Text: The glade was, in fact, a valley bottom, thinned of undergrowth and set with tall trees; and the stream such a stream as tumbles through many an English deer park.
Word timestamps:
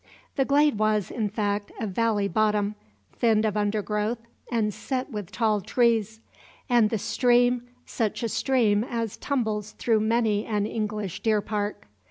The 0.35 0.45
glade 0.45 0.79
was, 0.79 1.11
in 1.11 1.29
fact, 1.29 1.71
a 1.79 1.85
valley 1.85 2.27
bottom, 2.27 2.73
thinned 3.19 3.45
of 3.45 3.55
undergrowth 3.55 4.17
and 4.51 4.73
set 4.73 5.11
with 5.11 5.31
tall 5.31 5.61
trees; 5.61 6.21
and 6.67 6.89
the 6.89 6.97
stream 6.97 7.67
such 7.85 8.23
a 8.23 8.29
stream 8.29 8.83
as 8.83 9.15
tumbles 9.17 9.73
through 9.73 9.99
many 9.99 10.43
an 10.43 10.65
English 10.65 11.21
deer 11.21 11.39
park. 11.39 11.85